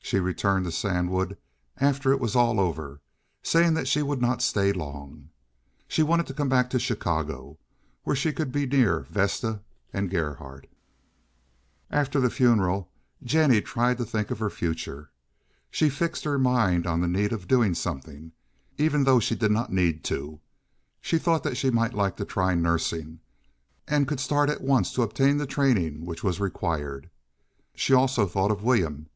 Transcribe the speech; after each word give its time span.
She 0.00 0.20
returned 0.20 0.66
to 0.66 0.70
Sandwood 0.70 1.38
after 1.78 2.12
it 2.12 2.20
was 2.20 2.36
all 2.36 2.60
over, 2.60 3.00
saying 3.42 3.72
that 3.72 3.88
she 3.88 4.02
would 4.02 4.20
not 4.20 4.42
stay 4.42 4.70
long. 4.70 5.30
She 5.88 6.02
wanted 6.02 6.26
to 6.26 6.34
come 6.34 6.50
back 6.50 6.68
to 6.68 6.78
Chicago, 6.78 7.56
where 8.04 8.14
she 8.14 8.34
could 8.34 8.52
be 8.52 8.66
near 8.66 9.06
Vesta 9.08 9.62
and 9.94 10.10
Gerhardt. 10.10 10.68
After 11.90 12.20
the 12.20 12.28
funeral 12.28 12.90
Jennie 13.24 13.62
tried 13.62 13.96
to 13.96 14.04
think 14.04 14.30
of 14.30 14.40
her 14.40 14.50
future. 14.50 15.10
She 15.70 15.88
fixed 15.88 16.24
her 16.24 16.38
mind 16.38 16.86
on 16.86 17.00
the 17.00 17.08
need 17.08 17.32
of 17.32 17.48
doing 17.48 17.74
something, 17.74 18.32
even 18.76 19.04
though 19.04 19.20
she 19.20 19.34
did 19.34 19.52
not 19.52 19.72
need 19.72 20.04
to. 20.04 20.38
She 21.00 21.16
thought 21.16 21.44
that 21.44 21.56
she 21.56 21.70
might 21.70 21.94
like 21.94 22.16
to 22.18 22.26
try 22.26 22.54
nursing, 22.54 23.20
and 23.88 24.06
could 24.06 24.20
start 24.20 24.50
at 24.50 24.60
once 24.60 24.92
to 24.92 25.00
obtain 25.02 25.38
the 25.38 25.46
training 25.46 26.04
which 26.04 26.22
was 26.22 26.40
required. 26.40 27.08
She 27.74 27.94
also 27.94 28.26
thought 28.26 28.50
of 28.50 28.62
William. 28.62 29.08